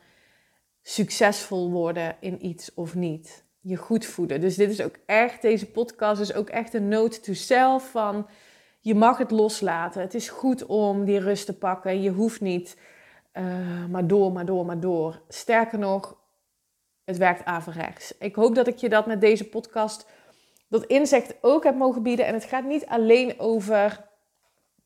succesvol 0.83 1.71
worden 1.71 2.17
in 2.21 2.47
iets 2.47 2.75
of 2.75 2.95
niet. 2.95 3.45
Je 3.61 3.77
goed 3.77 4.07
voeden. 4.07 4.41
Dus 4.41 4.57
dit 4.57 4.71
is 4.71 4.83
ook 4.83 4.99
echt, 5.07 5.43
deze 5.43 5.71
podcast 5.71 6.21
is 6.21 6.35
ook 6.35 6.49
echt 6.49 6.75
een 6.75 6.89
note 6.89 7.21
to 7.21 7.33
self 7.33 7.91
van 7.91 8.27
je 8.81 8.95
mag 8.95 9.19
het 9.19 9.31
loslaten. 9.31 10.01
Het 10.01 10.15
is 10.15 10.29
goed 10.29 10.67
om 10.67 11.05
die 11.05 11.19
rust 11.19 11.47
te 11.47 11.59
pakken. 11.59 12.03
Je 12.03 12.11
hoeft 12.11 12.41
niet 12.41 12.79
uh, 13.33 13.87
maar 13.91 14.07
door, 14.07 14.33
maar 14.33 14.45
door, 14.45 14.67
maar 14.67 14.81
door. 14.81 15.21
Sterker 15.29 15.79
nog, 15.79 16.16
het 17.07 17.17
werkt 17.17 17.45
averechts. 17.45 18.15
Ik 18.19 18.35
hoop 18.35 18.55
dat 18.55 18.67
ik 18.67 18.77
je 18.77 18.89
dat 18.89 19.07
met 19.07 19.21
deze 19.21 19.45
podcast, 19.45 20.07
dat 20.69 20.85
inzicht 20.85 21.35
ook 21.41 21.65
heb 21.65 21.75
mogen 21.75 22.03
bieden. 22.03 22.27
En 22.27 22.35
het 22.35 22.45
gaat 22.45 22.65
niet 22.65 22.87
alleen 22.87 23.41
over 23.41 24.05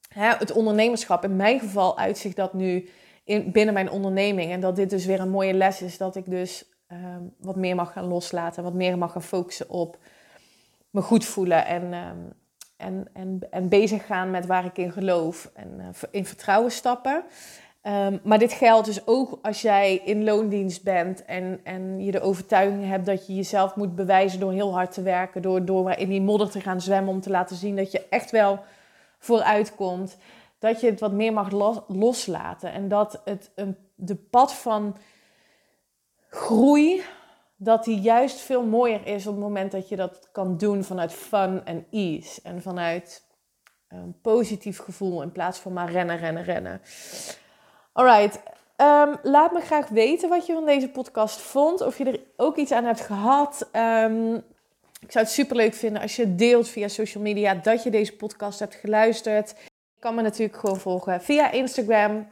hè, 0.08 0.34
het 0.34 0.52
ondernemerschap. 0.52 1.24
In 1.24 1.36
mijn 1.36 1.60
geval 1.60 1.98
uitzicht 1.98 2.36
dat 2.36 2.52
nu 2.52 2.88
in, 3.24 3.52
binnen 3.52 3.74
mijn 3.74 3.90
onderneming. 3.90 4.52
En 4.52 4.60
dat 4.60 4.76
dit 4.76 4.90
dus 4.90 5.06
weer 5.06 5.20
een 5.20 5.30
mooie 5.30 5.54
les 5.54 5.82
is. 5.82 5.98
Dat 5.98 6.16
ik 6.16 6.30
dus 6.30 6.64
um, 6.88 7.34
wat 7.38 7.56
meer 7.56 7.74
mag 7.74 7.92
gaan 7.92 8.06
loslaten. 8.06 8.62
Wat 8.62 8.74
meer 8.74 8.98
mag 8.98 9.12
gaan 9.12 9.22
focussen 9.22 9.70
op 9.70 9.98
me 10.90 11.02
goed 11.02 11.24
voelen. 11.24 11.66
En, 11.66 11.92
um, 11.92 12.32
en, 12.76 13.08
en, 13.12 13.38
en 13.50 13.68
bezig 13.68 14.06
gaan 14.06 14.30
met 14.30 14.46
waar 14.46 14.64
ik 14.64 14.78
in 14.78 14.92
geloof. 14.92 15.50
En 15.54 15.74
uh, 15.78 15.86
in 16.10 16.26
vertrouwen 16.26 16.70
stappen. 16.70 17.24
Um, 17.82 18.20
maar 18.24 18.38
dit 18.38 18.52
geldt 18.52 18.86
dus 18.86 19.06
ook 19.06 19.38
als 19.42 19.62
jij 19.62 19.96
in 20.04 20.24
loondienst 20.24 20.82
bent 20.82 21.24
en, 21.24 21.60
en 21.64 22.04
je 22.04 22.10
de 22.10 22.20
overtuiging 22.20 22.86
hebt 22.86 23.06
dat 23.06 23.26
je 23.26 23.34
jezelf 23.34 23.76
moet 23.76 23.94
bewijzen 23.94 24.40
door 24.40 24.52
heel 24.52 24.72
hard 24.72 24.92
te 24.92 25.02
werken, 25.02 25.42
door, 25.42 25.64
door 25.64 25.90
in 25.90 26.08
die 26.08 26.20
modder 26.20 26.50
te 26.50 26.60
gaan 26.60 26.80
zwemmen 26.80 27.14
om 27.14 27.20
te 27.20 27.30
laten 27.30 27.56
zien 27.56 27.76
dat 27.76 27.92
je 27.92 28.06
echt 28.08 28.30
wel 28.30 28.58
vooruit 29.18 29.74
komt. 29.74 30.16
Dat 30.58 30.80
je 30.80 30.86
het 30.86 31.00
wat 31.00 31.12
meer 31.12 31.32
mag 31.32 31.50
los, 31.50 31.80
loslaten 31.88 32.72
en 32.72 32.88
dat 32.88 33.20
het 33.24 33.50
een, 33.54 33.76
de 33.94 34.16
pad 34.16 34.54
van 34.54 34.96
groei, 36.28 37.02
dat 37.56 37.84
die 37.84 38.00
juist 38.00 38.40
veel 38.40 38.62
mooier 38.62 39.06
is 39.06 39.26
op 39.26 39.34
het 39.34 39.42
moment 39.42 39.72
dat 39.72 39.88
je 39.88 39.96
dat 39.96 40.28
kan 40.32 40.56
doen 40.56 40.84
vanuit 40.84 41.12
fun 41.12 41.64
en 41.64 41.86
ease 41.90 42.40
en 42.42 42.62
vanuit 42.62 43.24
een 43.88 44.20
positief 44.22 44.78
gevoel 44.78 45.22
in 45.22 45.32
plaats 45.32 45.58
van 45.58 45.72
maar 45.72 45.90
rennen, 45.90 46.16
rennen, 46.16 46.42
rennen. 46.42 46.80
Alright. 47.92 48.40
Um, 48.76 49.16
laat 49.22 49.52
me 49.52 49.60
graag 49.60 49.88
weten 49.88 50.28
wat 50.28 50.46
je 50.46 50.52
van 50.52 50.66
deze 50.66 50.88
podcast 50.88 51.40
vond. 51.40 51.80
Of 51.80 51.98
je 51.98 52.04
er 52.04 52.20
ook 52.36 52.56
iets 52.56 52.72
aan 52.72 52.84
hebt 52.84 53.00
gehad. 53.00 53.68
Um, 53.72 54.34
ik 55.00 55.12
zou 55.12 55.24
het 55.24 55.34
super 55.34 55.56
leuk 55.56 55.74
vinden 55.74 56.02
als 56.02 56.16
je 56.16 56.34
deelt 56.34 56.68
via 56.68 56.88
social 56.88 57.22
media 57.22 57.54
dat 57.54 57.82
je 57.82 57.90
deze 57.90 58.16
podcast 58.16 58.58
hebt 58.58 58.74
geluisterd. 58.74 59.54
Je 59.94 60.00
kan 60.00 60.14
me 60.14 60.22
natuurlijk 60.22 60.58
gewoon 60.58 60.80
volgen 60.80 61.22
via 61.22 61.50
Instagram, 61.50 62.28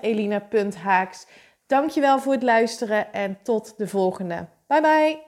elina.haaks. 0.00 1.26
Dankjewel 1.66 2.18
voor 2.18 2.32
het 2.32 2.42
luisteren 2.42 3.12
en 3.12 3.38
tot 3.42 3.74
de 3.76 3.88
volgende. 3.88 4.46
Bye 4.66 4.80
bye! 4.80 5.26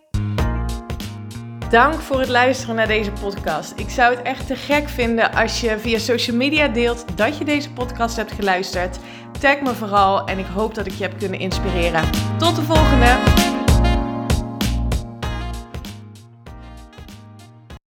Dank 1.70 1.94
voor 1.94 2.20
het 2.20 2.28
luisteren 2.28 2.74
naar 2.74 2.86
deze 2.86 3.12
podcast. 3.12 3.78
Ik 3.78 3.88
zou 3.88 4.14
het 4.16 4.24
echt 4.24 4.46
te 4.46 4.56
gek 4.56 4.88
vinden 4.88 5.32
als 5.32 5.60
je 5.60 5.78
via 5.78 5.98
social 5.98 6.36
media 6.36 6.68
deelt 6.68 7.16
dat 7.16 7.38
je 7.38 7.44
deze 7.44 7.72
podcast 7.72 8.16
hebt 8.16 8.32
geluisterd. 8.32 8.98
Tag 9.40 9.60
me 9.60 9.74
vooral 9.74 10.26
en 10.26 10.38
ik 10.38 10.46
hoop 10.46 10.74
dat 10.74 10.86
ik 10.86 10.92
je 10.92 11.02
heb 11.02 11.18
kunnen 11.18 11.38
inspireren. 11.38 12.10
Tot 12.38 12.56
de 12.56 12.62
volgende! 12.62 13.59